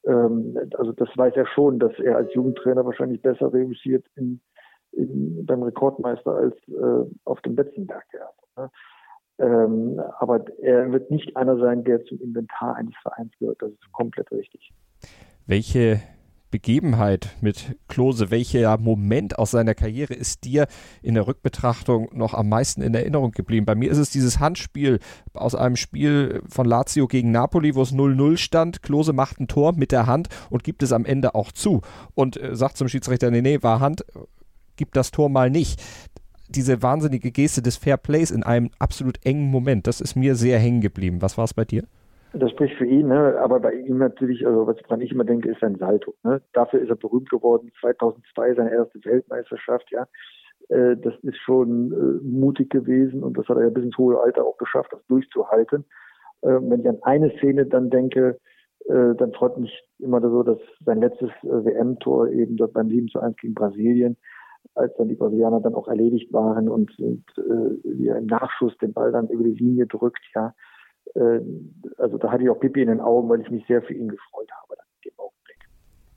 [0.07, 4.40] Ähm, also das weiß er schon, dass er als Jugendtrainer wahrscheinlich besser reüssiert in,
[4.92, 8.05] in, beim Rekordmeister als äh, auf dem Betzenberg.
[8.12, 8.62] Ja.
[8.62, 8.70] Ne.
[9.37, 13.61] Ähm, aber er wird nicht einer sein, der zum Inventar eines Vereins gehört.
[13.61, 14.72] Das ist komplett richtig.
[15.46, 16.00] Welche
[16.54, 20.68] Begebenheit mit Klose, welcher Moment aus seiner Karriere ist dir
[21.02, 23.66] in der Rückbetrachtung noch am meisten in Erinnerung geblieben?
[23.66, 25.00] Bei mir ist es dieses Handspiel
[25.32, 28.82] aus einem Spiel von Lazio gegen Napoli, wo es 0-0 stand.
[28.82, 31.80] Klose macht ein Tor mit der Hand und gibt es am Ende auch zu
[32.14, 34.04] und äh, sagt zum Schiedsrichter, nee, nee, war Hand,
[34.76, 35.82] gibt das Tor mal nicht.
[36.48, 40.60] Diese wahnsinnige Geste des Fair Plays in einem absolut engen Moment, das ist mir sehr
[40.60, 41.20] hängen geblieben.
[41.20, 41.82] Was war es bei dir?
[42.34, 43.38] Das spricht für ihn, ne?
[43.38, 46.14] aber bei ihm natürlich, also was ich immer denke, ist sein Salto.
[46.24, 46.42] Ne?
[46.52, 47.70] Dafür ist er berühmt geworden.
[47.80, 50.06] 2002 seine erste Weltmeisterschaft, ja.
[50.68, 54.18] Äh, das ist schon äh, mutig gewesen und das hat er ja bis ins hohe
[54.20, 55.84] Alter auch geschafft, das durchzuhalten.
[56.42, 58.40] Äh, wenn ich an eine Szene dann denke,
[58.86, 63.08] äh, dann freut mich immer so, dass sein letztes äh, WM-Tor eben dort beim 7
[63.08, 64.16] zu 1 gegen Brasilien,
[64.74, 68.76] als dann die Brasilianer dann auch erledigt waren und, und äh, wie er im Nachschuss
[68.78, 70.54] den Ball dann über die Linie drückt, ja.
[71.14, 71.40] Äh,
[71.98, 74.08] also da hatte ich auch Pipi in den Augen, weil ich mich sehr für ihn
[74.08, 74.64] gefreut habe.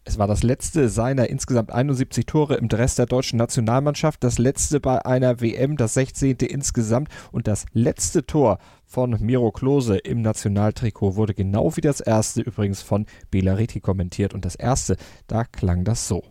[0.08, 4.80] Es war das letzte seiner insgesamt 71 Tore im Dress der deutschen Nationalmannschaft, das letzte
[4.80, 6.38] bei einer WM, das 16.
[6.50, 12.41] insgesamt und das letzte Tor von Miro Klose im Nationaltrikot wurde genau wie das erste
[12.41, 14.95] übrigens von Belariti kommentiert und das erste,
[15.28, 16.23] da klang das so.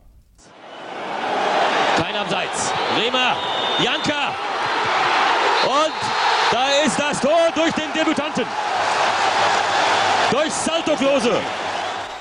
[1.99, 2.73] Kein Abseits.
[2.97, 3.37] Bremer,
[3.85, 4.46] Janka
[6.87, 8.46] ist das Tor durch den Debütanten.
[10.31, 11.40] Durch Salto Klose.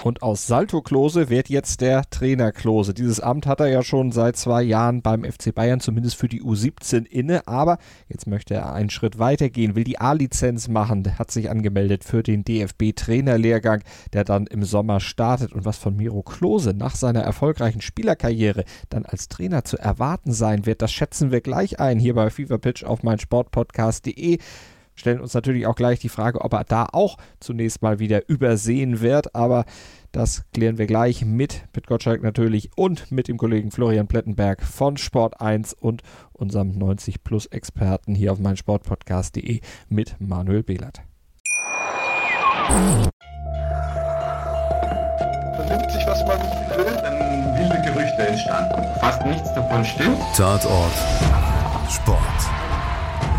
[0.05, 2.93] Und aus Salto Klose wird jetzt der Trainer Klose.
[2.93, 6.43] Dieses Amt hat er ja schon seit zwei Jahren beim FC Bayern, zumindest für die
[6.43, 7.47] U17 inne.
[7.47, 11.17] Aber jetzt möchte er einen Schritt weiter gehen, will die A-Lizenz machen.
[11.17, 13.81] Hat sich angemeldet für den DFB-Trainerlehrgang,
[14.13, 15.53] der dann im Sommer startet.
[15.53, 20.67] Und was von Miro Klose nach seiner erfolgreichen Spielerkarriere dann als Trainer zu erwarten sein
[20.67, 24.37] wird, das schätzen wir gleich ein hier bei Fever Pitch auf meinsportpodcast.de
[24.95, 29.01] stellen uns natürlich auch gleich die Frage, ob er da auch zunächst mal wieder übersehen
[29.01, 29.35] wird.
[29.35, 29.65] Aber
[30.11, 34.97] das klären wir gleich mit Pit Gottschalk natürlich und mit dem Kollegen Florian Plettenberg von
[34.97, 41.01] Sport 1 und unserem 90 Plus Experten hier auf meinsportpodcast.de mit Manuel Behlert.
[45.55, 46.39] Vernimmt sich, was man
[46.77, 48.99] will, dann wilde Gerüchte entstanden.
[48.99, 50.17] Fast nichts davon stimmt.
[50.35, 50.93] Tatort
[51.89, 52.54] Sport.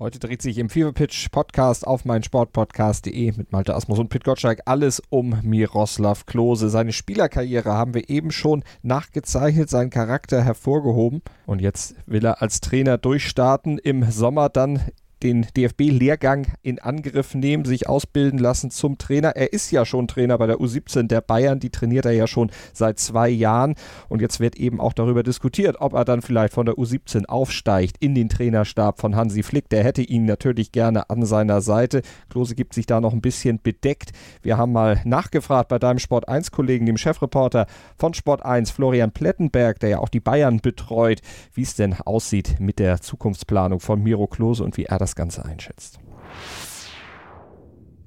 [0.00, 4.24] Heute dreht sich im Fever Pitch Podcast auf mein Sportpodcast.de mit Malte Asmus und Pit
[4.24, 6.68] Gottschalk alles um Miroslav Klose.
[6.68, 12.60] Seine Spielerkarriere haben wir eben schon nachgezeichnet, seinen Charakter hervorgehoben und jetzt will er als
[12.60, 13.78] Trainer durchstarten.
[13.78, 14.80] Im Sommer dann
[15.22, 19.30] den DFB-Lehrgang in Angriff nehmen, sich ausbilden lassen zum Trainer.
[19.36, 22.50] Er ist ja schon Trainer bei der U17 der Bayern, die trainiert er ja schon
[22.72, 23.74] seit zwei Jahren
[24.08, 27.96] und jetzt wird eben auch darüber diskutiert, ob er dann vielleicht von der U17 aufsteigt
[28.00, 29.68] in den Trainerstab von Hansi Flick.
[29.68, 32.02] Der hätte ihn natürlich gerne an seiner Seite.
[32.28, 34.12] Klose gibt sich da noch ein bisschen bedeckt.
[34.42, 39.12] Wir haben mal nachgefragt bei deinem Sport 1 Kollegen, dem Chefreporter von Sport 1, Florian
[39.12, 41.20] Plettenberg, der ja auch die Bayern betreut,
[41.54, 45.44] wie es denn aussieht mit der Zukunftsplanung von Miro Klose und wie er das Ganze
[45.44, 45.98] einschätzt.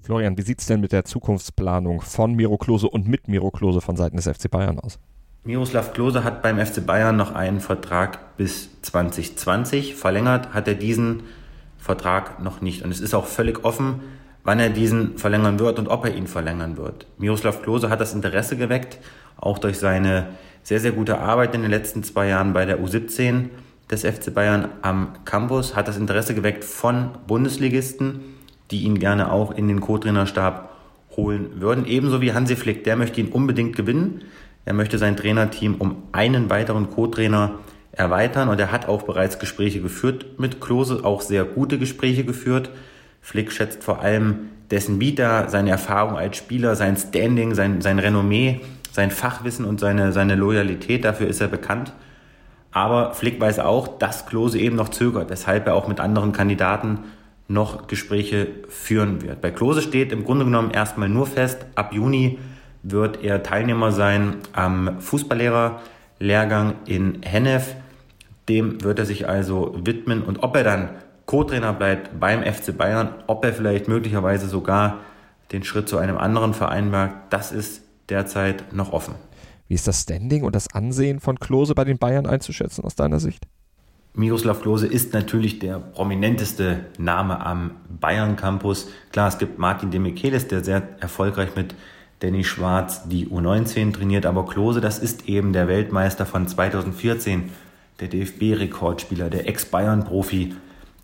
[0.02, 3.82] Florian, wie sieht es denn mit der Zukunftsplanung von Miro Klose und mit Miro Klose
[3.82, 5.00] von Seiten des FC Bayern aus?
[5.44, 9.96] Miroslav Klose hat beim FC Bayern noch einen Vertrag bis 2020.
[9.96, 11.24] Verlängert hat er diesen
[11.78, 12.84] Vertrag noch nicht.
[12.84, 14.02] Und es ist auch völlig offen,
[14.44, 17.06] wann er diesen verlängern wird und ob er ihn verlängern wird.
[17.18, 19.00] Miroslav Klose hat das Interesse geweckt,
[19.36, 20.28] auch durch seine
[20.64, 23.50] sehr, sehr gute Arbeit in den letzten zwei Jahren bei der U17
[23.92, 28.20] des FC Bayern am Campus, hat das Interesse geweckt von Bundesligisten,
[28.72, 30.70] die ihn gerne auch in den Co-Trainerstab
[31.16, 31.86] holen würden.
[31.86, 34.24] Ebenso wie Hansi Flick, der möchte ihn unbedingt gewinnen.
[34.66, 37.60] Er möchte sein Trainerteam um einen weiteren Co-Trainer
[37.94, 42.70] erweitern und er hat auch bereits Gespräche geführt mit Klose, auch sehr gute Gespräche geführt.
[43.22, 48.62] Flick schätzt vor allem dessen Vita, seine Erfahrung als Spieler, sein Standing, sein, sein Renommee,
[48.92, 51.94] sein Fachwissen und seine, seine Loyalität, dafür ist er bekannt.
[52.78, 57.00] Aber Flick weiß auch, dass Klose eben noch zögert, weshalb er auch mit anderen Kandidaten
[57.48, 59.42] noch Gespräche führen wird.
[59.42, 62.38] Bei Klose steht im Grunde genommen erstmal nur fest, ab Juni
[62.84, 67.74] wird er Teilnehmer sein am Fußballlehrerlehrgang in Hennef.
[68.48, 70.90] Dem wird er sich also widmen und ob er dann
[71.26, 75.00] Co-Trainer bleibt beim FC Bayern, ob er vielleicht möglicherweise sogar
[75.52, 79.16] den Schritt zu einem anderen Verein wagt, das ist derzeit noch offen.
[79.68, 83.20] Wie ist das Standing und das Ansehen von Klose bei den Bayern einzuschätzen aus deiner
[83.20, 83.48] Sicht?
[84.14, 88.88] Miroslav Klose ist natürlich der prominenteste Name am Bayern Campus.
[89.12, 91.76] Klar, es gibt Martin de Michelis, der sehr erfolgreich mit
[92.20, 97.52] Danny Schwarz die U19 trainiert, aber Klose, das ist eben der Weltmeister von 2014,
[98.00, 100.56] der DFB-Rekordspieler, der Ex-Bayern-Profi,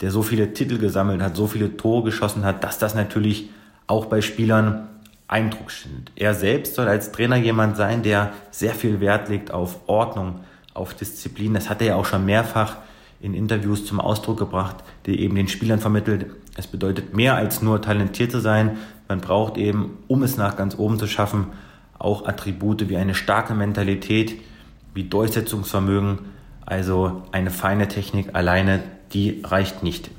[0.02, 3.52] der so viele Titel gesammelt hat, so viele Tore geschossen hat, dass das natürlich
[3.86, 4.88] auch bei Spielern
[5.28, 6.12] Eindruck schindet.
[6.16, 10.42] Er selbst soll als Trainer jemand sein, der sehr viel Wert legt auf Ordnung,
[10.74, 11.54] auf Disziplin.
[11.54, 12.78] Das hat er ja auch schon mehrfach
[13.22, 17.82] in Interviews zum Ausdruck gebracht, der eben den Spielern vermittelt, es bedeutet mehr als nur
[17.82, 18.78] talentiert zu sein.
[19.08, 21.48] Man braucht eben, um es nach ganz oben zu schaffen,
[21.98, 24.40] auch Attribute wie eine starke Mentalität,
[24.94, 26.20] wie Durchsetzungsvermögen,
[26.66, 28.84] also eine feine Technik alleine,
[29.14, 30.12] die reicht nicht.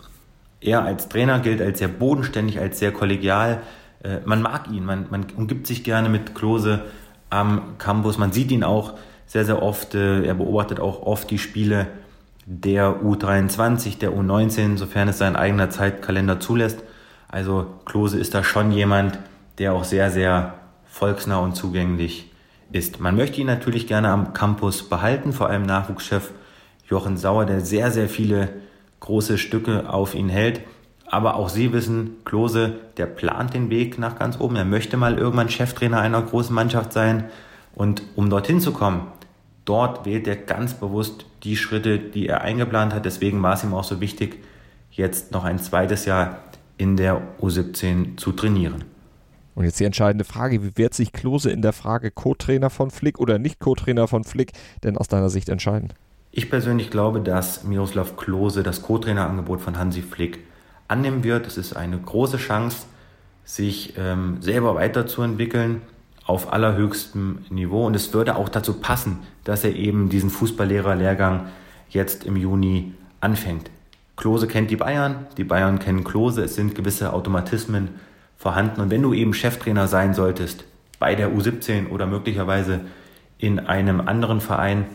[0.60, 3.60] er als Trainer gilt als sehr bodenständig, als sehr kollegial.
[4.04, 6.82] Äh, man mag ihn, man, man umgibt sich gerne mit Klose
[7.30, 8.18] am Campus.
[8.18, 8.94] Man sieht ihn auch
[9.26, 9.94] sehr, sehr oft.
[9.94, 11.88] Äh, er beobachtet auch oft die Spiele
[12.46, 16.82] der U23, der U19, sofern es sein eigener Zeitkalender zulässt.
[17.28, 19.18] Also Klose ist da schon jemand,
[19.58, 22.30] der auch sehr, sehr volksnah und zugänglich
[22.70, 23.00] ist.
[23.00, 26.30] Man möchte ihn natürlich gerne am Campus behalten, vor allem Nachwuchschef
[26.88, 28.50] Jochen Sauer, der sehr, sehr viele
[29.00, 30.60] große Stücke auf ihn hält.
[31.06, 34.56] Aber auch Sie wissen, Klose, der plant den Weg nach ganz oben.
[34.56, 37.24] Er möchte mal irgendwann Cheftrainer einer großen Mannschaft sein.
[37.74, 39.06] Und um dorthin zu kommen,
[39.64, 43.04] dort wählt er ganz bewusst die Schritte, die er eingeplant hat.
[43.04, 44.38] Deswegen war es ihm auch so wichtig,
[44.90, 46.38] jetzt noch ein zweites Jahr
[46.78, 48.84] in der U17 zu trainieren.
[49.54, 53.20] Und jetzt die entscheidende Frage, wie wird sich Klose in der Frage Co-Trainer von Flick
[53.20, 55.92] oder nicht Co-Trainer von Flick denn aus deiner Sicht entscheiden?
[56.32, 60.40] Ich persönlich glaube, dass Miroslav Klose das Co-Trainerangebot von Hansi Flick
[60.88, 61.46] annehmen wird.
[61.46, 62.86] Es ist eine große Chance,
[63.44, 65.82] sich ähm, selber weiterzuentwickeln
[66.26, 67.86] auf allerhöchstem Niveau.
[67.86, 71.48] Und es würde auch dazu passen, dass er eben diesen Fußballlehrerlehrgang
[71.90, 73.70] jetzt im Juni anfängt.
[74.16, 77.88] Klose kennt die Bayern, die Bayern kennen Klose, es sind gewisse Automatismen
[78.36, 78.80] vorhanden.
[78.80, 80.64] Und wenn du eben Cheftrainer sein solltest,
[80.98, 82.80] bei der U17 oder möglicherweise
[83.38, 84.86] in einem anderen Verein,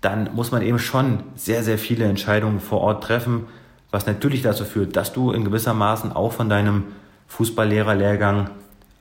[0.00, 3.46] dann muss man eben schon sehr, sehr viele Entscheidungen vor Ort treffen,
[3.92, 6.84] was natürlich dazu führt, dass du in gewisser Maßen auch von deinem
[7.28, 8.50] Fußballlehrerlehrgang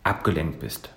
[0.04, 0.90] abgelenkt bist.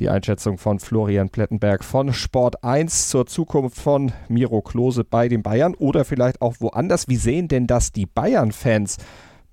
[0.00, 5.42] Die Einschätzung von Florian Plettenberg von Sport 1 zur Zukunft von Miro Klose bei den
[5.44, 7.08] Bayern oder vielleicht auch woanders.
[7.08, 8.98] Wie sehen denn das die Bayern-Fans?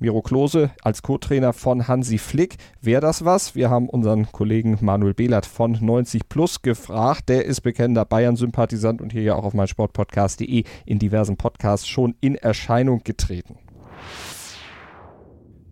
[0.02, 2.56] Miro Klose als Co-Trainer von Hansi Flick.
[2.82, 3.54] Wäre das was?
[3.54, 7.28] Wir haben unseren Kollegen Manuel Behlert von 90 Plus gefragt.
[7.28, 12.36] Der ist bekennender Bayern-Sympathisant und hier ja auch auf meinsportpodcast.de in diversen Podcasts schon in
[12.36, 13.58] Erscheinung getreten.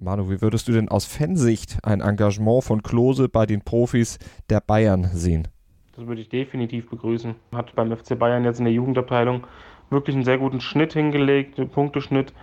[0.01, 4.59] Manu, wie würdest du denn aus Fansicht ein Engagement von Klose bei den Profis der
[4.59, 5.47] Bayern sehen?
[5.95, 7.33] Das würde ich definitiv begrüßen.
[7.53, 9.47] Hat beim FC Bayern jetzt in der Jugendabteilung
[9.89, 12.33] wirklich einen sehr guten Schnitt hingelegt, einen Punkteschnitt.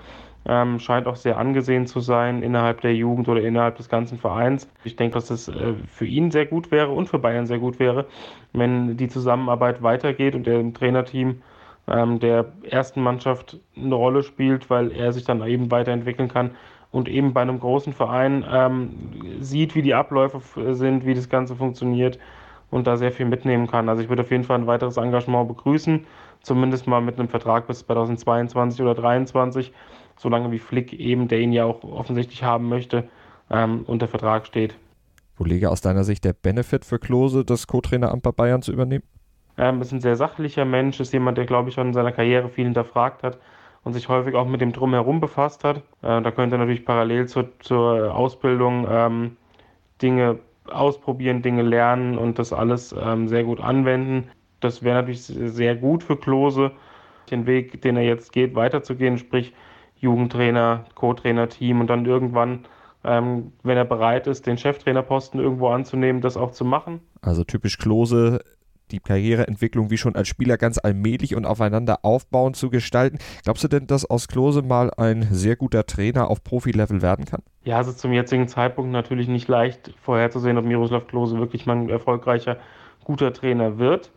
[0.46, 4.68] Ähm, scheint auch sehr angesehen zu sein innerhalb der Jugend oder innerhalb des ganzen Vereins.
[4.85, 7.78] Ich denke, dass es äh, für ihn sehr gut wäre und für Bayern sehr gut
[7.78, 8.07] wäre,
[8.52, 11.40] wenn die Zusammenarbeit weitergeht und der im Trainerteam
[11.88, 16.50] ähm, der ersten Mannschaft eine Rolle spielt, weil er sich dann eben weiterentwickeln kann
[16.90, 18.90] und eben bei einem großen Verein ähm,
[19.40, 20.40] sieht, wie die Abläufe
[20.74, 22.18] sind, wie das Ganze funktioniert
[22.70, 23.88] und da sehr viel mitnehmen kann.
[23.88, 26.07] Also ich würde auf jeden Fall ein weiteres Engagement begrüßen,
[26.42, 29.72] zumindest mal mit einem Vertrag bis 2022 oder 2023
[30.16, 33.09] solange wie Flick eben, der ihn ja auch offensichtlich haben möchte,
[33.50, 34.77] ähm, unter Vertrag steht.
[35.37, 39.05] Wo liege aus deiner Sicht der Benefit für Klose, das Co-Traineramt bei Bayern zu übernehmen?
[39.57, 42.48] Ähm, ist ein sehr sachlicher Mensch, ist jemand, der, glaube ich, schon in seiner Karriere
[42.48, 43.38] viel hinterfragt hat
[43.85, 45.79] und sich häufig auch mit dem Drumherum befasst hat.
[46.03, 49.37] Äh, da könnte er natürlich parallel zur, zur Ausbildung ähm,
[50.03, 50.38] Dinge
[50.70, 54.31] ausprobieren, Dinge lernen und das alles ähm, sehr gut anwenden.
[54.61, 56.72] Das wäre natürlich sehr gut für Klose,
[57.31, 59.53] den Weg, den er jetzt geht, weiterzugehen, sprich
[59.96, 62.66] Jugendtrainer, Co-Trainer-Team und dann irgendwann,
[63.04, 67.00] ähm, wenn er bereit ist, den Cheftrainerposten irgendwo anzunehmen, das auch zu machen.
[67.22, 68.40] Also typisch Klose,
[68.90, 73.18] die Karriereentwicklung wie schon als Spieler ganz allmählich und aufeinander aufbauend zu gestalten.
[73.42, 77.42] Glaubst du denn, dass aus Klose mal ein sehr guter Trainer auf Profilevel werden kann?
[77.64, 81.88] Ja, also zum jetzigen Zeitpunkt natürlich nicht leicht vorherzusehen, ob Miroslav Klose wirklich mal ein
[81.88, 82.59] erfolgreicher,
[83.04, 84.11] guter Trainer wird.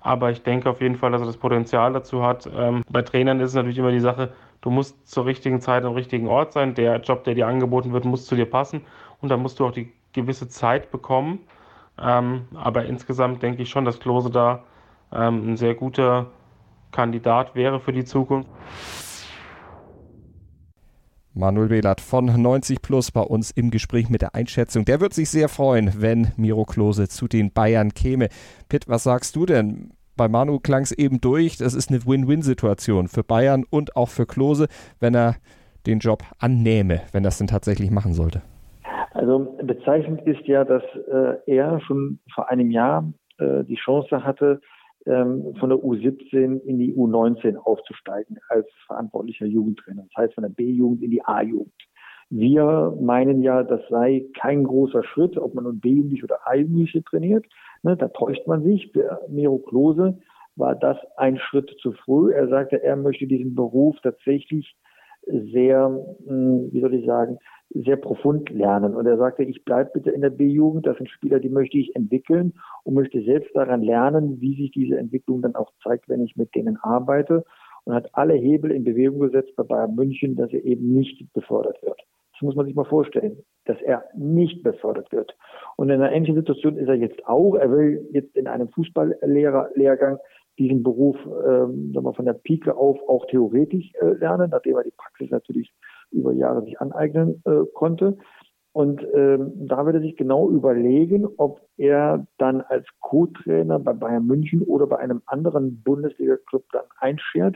[0.00, 2.48] Aber ich denke auf jeden Fall, dass er das Potenzial dazu hat.
[2.54, 5.92] Ähm, bei Trainern ist es natürlich immer die Sache, Du musst zur richtigen Zeit am
[5.92, 6.74] richtigen Ort sein.
[6.74, 8.82] Der Job, der dir angeboten wird, muss zu dir passen.
[9.20, 11.40] Und dann musst du auch die gewisse Zeit bekommen.
[12.00, 14.62] Ähm, aber insgesamt denke ich schon, dass Klose da
[15.12, 16.30] ähm, ein sehr guter
[16.92, 18.48] Kandidat wäre für die Zukunft.
[21.34, 24.84] Manuel Behlert von 90 Plus bei uns im Gespräch mit der Einschätzung.
[24.84, 28.28] Der wird sich sehr freuen, wenn Miro Klose zu den Bayern käme.
[28.68, 29.92] Pitt, was sagst du denn?
[30.16, 31.56] Bei Manu klang es eben durch.
[31.58, 34.68] Das ist eine Win-Win-Situation für Bayern und auch für Klose,
[35.00, 35.36] wenn er
[35.86, 38.42] den Job annähme, wenn es denn tatsächlich machen sollte.
[39.12, 44.60] Also bezeichnend ist ja, dass äh, er schon vor einem Jahr äh, die Chance hatte,
[45.06, 50.04] ähm, von der U17 in die U19 aufzusteigen als verantwortlicher Jugendtrainer.
[50.04, 51.72] Das heißt von der B-Jugend in die A-Jugend.
[52.34, 57.44] Wir meinen ja, das sei kein großer Schritt, ob man nun B-Jugendlich oder A-Jugendliche trainiert.
[57.82, 58.90] Ne, da täuscht man sich.
[58.90, 60.16] Für Miro Klose
[60.56, 62.32] war das ein Schritt zu früh.
[62.32, 64.74] Er sagte, er möchte diesen Beruf tatsächlich
[65.26, 65.90] sehr,
[66.26, 67.36] hm, wie soll ich sagen,
[67.68, 68.94] sehr profund lernen.
[68.94, 70.86] Und er sagte, ich bleibe bitte in der B-Jugend.
[70.86, 74.96] Das sind Spieler, die möchte ich entwickeln und möchte selbst daran lernen, wie sich diese
[74.96, 77.44] Entwicklung dann auch zeigt, wenn ich mit denen arbeite.
[77.84, 81.82] und hat alle Hebel in Bewegung gesetzt bei Bayern München, dass er eben nicht befördert
[81.82, 82.00] wird.
[82.42, 85.32] Das muss man sich mal vorstellen, dass er nicht befördert wird.
[85.76, 87.54] Und in einer ähnlichen Situation ist er jetzt auch.
[87.54, 90.18] Er will jetzt in einem Fußballlehrgang
[90.58, 95.30] diesen Beruf ähm, von der Pike auf auch theoretisch äh, lernen, nachdem er die Praxis
[95.30, 95.72] natürlich
[96.10, 98.18] über Jahre sich aneignen äh, konnte.
[98.72, 104.26] Und ähm, da wird er sich genau überlegen, ob er dann als Co-Trainer bei Bayern
[104.26, 107.54] München oder bei einem anderen Bundesliga-Club dann einschert,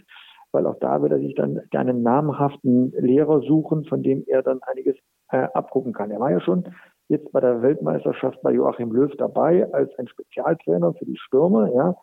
[0.52, 4.61] weil auch da wird er sich dann einen namhaften Lehrer suchen, von dem er dann
[4.62, 4.96] einiges
[5.30, 6.11] äh, abgucken kann.
[6.11, 6.64] Er war ja schon
[7.09, 11.94] jetzt bei der Weltmeisterschaft bei Joachim Löw dabei als ein Spezialtrainer für die Stürmer, ja.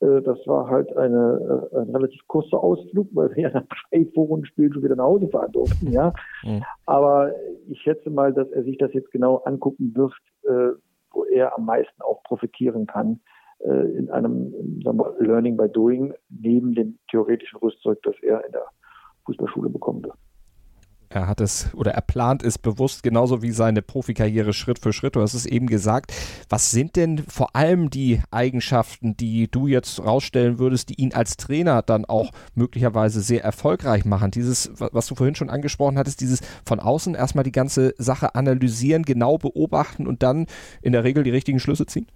[0.00, 4.06] Äh, das war halt eine, äh, ein relativ kurzer Ausflug, weil wir ja nach drei
[4.14, 6.12] Vorrundenspielen schon wieder nach Hause fahren durften, ja.
[6.42, 6.62] Mhm.
[6.86, 7.32] Aber
[7.68, 10.76] ich schätze mal, dass er sich das jetzt genau angucken wird, äh,
[11.12, 13.20] wo er am meisten auch profitieren kann
[13.64, 18.64] in einem sagen wir, Learning by Doing neben dem theoretischen Rüstzeug, das er in der
[19.26, 20.14] Fußballschule bekommen wird.
[21.12, 25.16] Er hat es oder er plant es bewusst, genauso wie seine Profikarriere Schritt für Schritt.
[25.16, 26.12] Du hast es eben gesagt.
[26.48, 31.36] Was sind denn vor allem die Eigenschaften, die du jetzt rausstellen würdest, die ihn als
[31.36, 34.30] Trainer dann auch möglicherweise sehr erfolgreich machen?
[34.30, 39.02] Dieses, was du vorhin schon angesprochen hattest, dieses von außen erstmal die ganze Sache analysieren,
[39.02, 40.46] genau beobachten und dann
[40.80, 42.06] in der Regel die richtigen Schlüsse ziehen?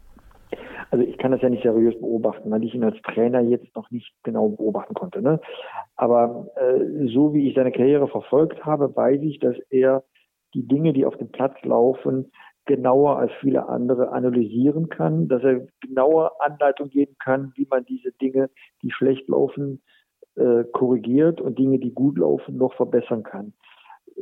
[0.94, 3.90] Also ich kann das ja nicht seriös beobachten, weil ich ihn als Trainer jetzt noch
[3.90, 5.20] nicht genau beobachten konnte.
[5.22, 5.40] Ne?
[5.96, 10.04] Aber äh, so wie ich seine Karriere verfolgt habe, weiß ich, dass er
[10.54, 12.30] die Dinge, die auf dem Platz laufen,
[12.66, 18.12] genauer als viele andere analysieren kann, dass er genauer Anleitung geben kann, wie man diese
[18.12, 18.48] Dinge,
[18.82, 19.82] die schlecht laufen,
[20.36, 23.52] äh, korrigiert und Dinge, die gut laufen, noch verbessern kann.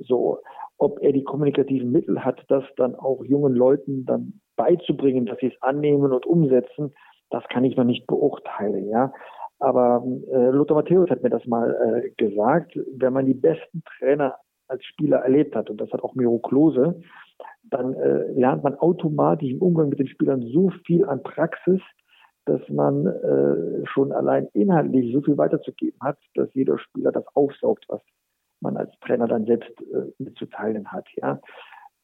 [0.00, 0.40] So,
[0.78, 5.46] ob er die kommunikativen Mittel hat, das dann auch jungen Leuten dann beizubringen, dass sie
[5.46, 6.92] es annehmen und umsetzen,
[7.30, 9.12] das kann ich noch nicht beurteilen, ja.
[9.58, 14.36] Aber äh, Lothar Matthäus hat mir das mal äh, gesagt, wenn man die besten Trainer
[14.66, 17.00] als Spieler erlebt hat, und das hat auch Miro Klose,
[17.62, 21.80] dann äh, lernt man automatisch im Umgang mit den Spielern so viel an Praxis,
[22.44, 27.84] dass man äh, schon allein inhaltlich so viel weiterzugeben hat, dass jeder Spieler das aufsaugt,
[27.88, 28.02] was
[28.60, 31.06] man als Trainer dann selbst äh, mitzuteilen hat.
[31.16, 31.40] Ja.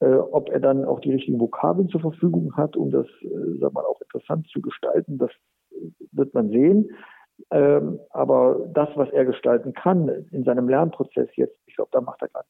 [0.01, 3.73] Äh, ob er dann auch die richtigen Vokabeln zur Verfügung hat, um das, äh, sag
[3.73, 5.31] mal, auch interessant zu gestalten, das
[6.13, 6.91] wird man sehen.
[7.51, 12.23] Ähm, aber das, was er gestalten kann in seinem Lernprozess jetzt, ich glaube, da macht
[12.23, 12.47] er gerade.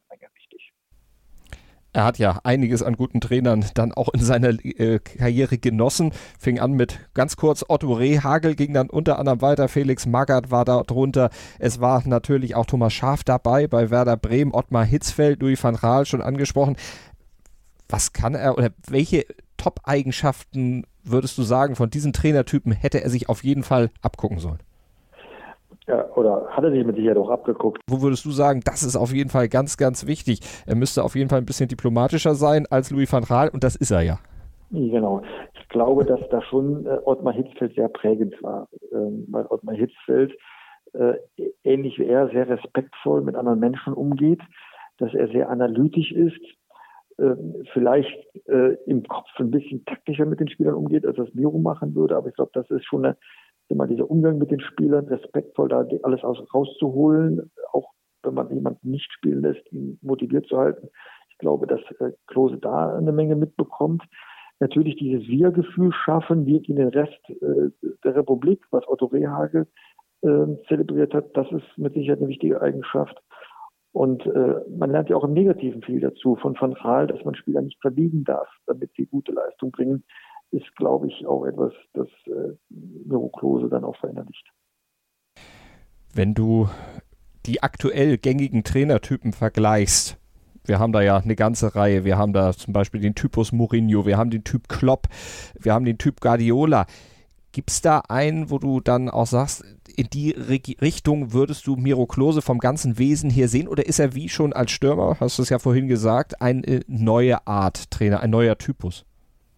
[1.92, 6.12] Er hat ja einiges an guten Trainern dann auch in seiner äh, Karriere genossen.
[6.38, 9.68] Fing an mit ganz kurz Otto Rehagel, ging dann unter anderem weiter.
[9.68, 11.30] Felix Magath war da drunter.
[11.58, 16.04] Es war natürlich auch Thomas Schaaf dabei bei Werder Bremen, Ottmar Hitzfeld, Louis van Raal
[16.04, 16.76] schon angesprochen
[17.88, 23.28] was kann er oder welche Top-Eigenschaften würdest du sagen, von diesen Trainertypen hätte er sich
[23.28, 24.58] auf jeden Fall abgucken sollen?
[25.88, 27.80] Ja, oder hat er sich mit Sicherheit auch abgeguckt.
[27.88, 30.40] Wo würdest du sagen, das ist auf jeden Fall ganz, ganz wichtig?
[30.66, 33.74] Er müsste auf jeden Fall ein bisschen diplomatischer sein als Louis van Gaal und das
[33.74, 34.18] ist er ja.
[34.70, 35.22] Genau.
[35.54, 40.36] Ich glaube, dass da schon äh, Ottmar Hitzfeld sehr prägend war, ähm, weil Ottmar Hitzfeld
[40.92, 41.14] äh,
[41.64, 44.42] ähnlich wie er sehr respektvoll mit anderen Menschen umgeht,
[44.98, 46.40] dass er sehr analytisch ist,
[47.18, 47.34] äh,
[47.72, 48.26] vielleicht
[48.86, 52.16] im Kopf ein bisschen taktischer mit den Spielern umgeht, als das Miro machen würde.
[52.16, 53.16] Aber ich glaube, das ist schon eine,
[53.68, 57.90] immer dieser Umgang mit den Spielern, respektvoll da alles aus, rauszuholen, auch
[58.22, 60.88] wenn man jemanden nicht spielen lässt, ihn motiviert zu halten.
[61.30, 64.02] Ich glaube, dass äh, Klose da eine Menge mitbekommt.
[64.60, 67.70] Natürlich dieses Wir-Gefühl schaffen, wir in den Rest äh,
[68.04, 69.66] der Republik, was Otto Rehagel
[70.22, 73.16] äh, zelebriert hat, das ist mit Sicherheit eine wichtige Eigenschaft.
[73.92, 77.34] Und äh, man lernt ja auch im Negativen viel dazu von Van Gaal, dass man
[77.34, 80.04] Spieler nicht verbiegen darf, damit sie gute Leistung bringen,
[80.50, 82.54] ist, glaube ich, auch etwas, das äh,
[83.06, 84.46] Neuroklose dann auch verinnerlicht.
[86.14, 86.68] Wenn du
[87.46, 90.18] die aktuell gängigen Trainertypen vergleichst,
[90.64, 92.04] wir haben da ja eine ganze Reihe.
[92.04, 95.08] Wir haben da zum Beispiel den Typus Mourinho, wir haben den Typ Klopp,
[95.58, 96.86] wir haben den Typ Guardiola.
[97.52, 99.64] Gibt es da einen, wo du dann auch sagst,
[99.96, 103.66] in die Richtung würdest du Miro Klose vom ganzen Wesen hier sehen?
[103.66, 107.46] Oder ist er wie schon als Stürmer, hast du es ja vorhin gesagt, eine neue
[107.46, 109.06] Art Trainer, ein neuer Typus?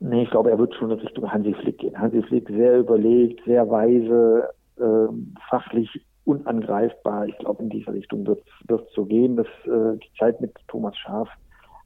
[0.01, 1.99] Nee, ich glaube, er wird schon in Richtung Hansi Flick gehen.
[1.99, 5.09] Hansi Flick sehr überlegt, sehr weise, äh,
[5.49, 5.89] fachlich
[6.25, 7.27] unangreifbar.
[7.27, 9.37] Ich glaube, in diese Richtung wird es so gehen.
[9.37, 11.29] dass äh, die Zeit mit Thomas Schaf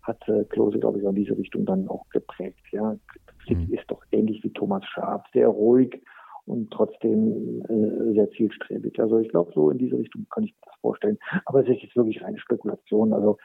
[0.02, 2.60] hat äh, Klose, glaube ich, in diese Richtung dann auch geprägt.
[2.70, 2.96] Ja,
[3.44, 3.74] Flick mhm.
[3.74, 6.00] ist doch ähnlich wie Thomas Schaf, sehr ruhig,
[6.46, 9.00] und trotzdem äh, sehr zielstrebig.
[9.00, 11.18] Also ich glaube, so in diese Richtung kann ich mir das vorstellen.
[11.46, 13.12] Aber es ist jetzt wirklich reine Spekulation.
[13.12, 13.38] Also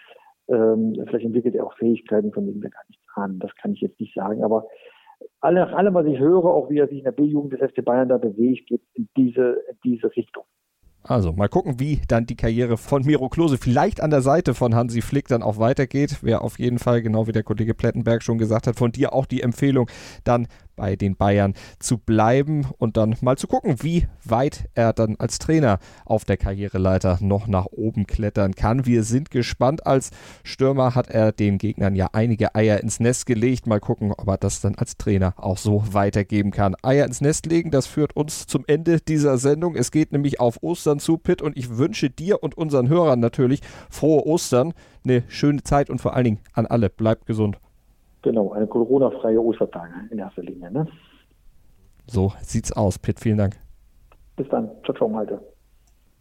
[0.49, 3.39] ähm, vielleicht entwickelt er auch Fähigkeiten, von denen wir gar nichts ahnen.
[3.39, 4.43] Das kann ich jetzt nicht sagen.
[4.43, 4.65] Aber
[5.41, 8.09] alle, alle, was ich höre, auch wie er sich in der B-Jugend des FC Bayern
[8.09, 10.43] da bewegt, geht in diese, in diese Richtung.
[11.01, 14.75] Also mal gucken, wie dann die Karriere von Miro Klose vielleicht an der Seite von
[14.75, 16.21] Hansi Flick dann auch weitergeht.
[16.23, 19.25] Wäre auf jeden Fall, genau wie der Kollege Plettenberg schon gesagt hat, von dir auch
[19.25, 19.89] die Empfehlung,
[20.25, 20.47] dann
[20.79, 25.37] bei den Bayern zu bleiben und dann mal zu gucken, wie weit er dann als
[25.37, 28.85] Trainer auf der Karriereleiter noch nach oben klettern kann.
[28.85, 29.85] Wir sind gespannt.
[29.85, 30.11] Als
[30.45, 33.67] Stürmer hat er den Gegnern ja einige Eier ins Nest gelegt.
[33.67, 36.77] Mal gucken, ob er das dann als Trainer auch so weitergeben kann.
[36.81, 39.75] Eier ins Nest legen, das führt uns zum Ende dieser Sendung.
[39.75, 43.59] Es geht nämlich auf Ostern zu, Pitt, und ich wünsche dir und unseren Hörern natürlich
[43.89, 44.73] frohe Ostern,
[45.03, 46.89] eine schöne Zeit und vor allen Dingen an alle.
[46.89, 47.59] Bleibt gesund.
[48.21, 50.71] Genau, eine Corona-freie Ostertage in erster Linie.
[50.71, 50.87] Ne?
[52.07, 53.19] So sieht's aus, Pitt.
[53.19, 53.57] Vielen Dank.
[54.35, 54.69] Bis dann.
[54.83, 55.39] Ciao, ciao, Malte.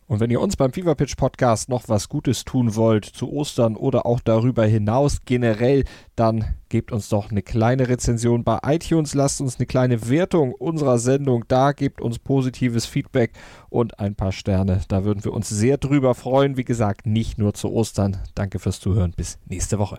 [0.09, 3.77] Und wenn ihr uns beim Fever Pitch Podcast noch was Gutes tun wollt zu Ostern
[3.77, 5.85] oder auch darüber hinaus generell,
[6.17, 10.97] dann gebt uns doch eine kleine Rezension bei iTunes, lasst uns eine kleine Wertung unserer
[10.97, 13.33] Sendung da, gebt uns positives Feedback
[13.69, 14.81] und ein paar Sterne.
[14.89, 16.57] Da würden wir uns sehr drüber freuen.
[16.57, 18.17] Wie gesagt, nicht nur zu Ostern.
[18.35, 19.13] Danke fürs Zuhören.
[19.15, 19.99] Bis nächste Woche.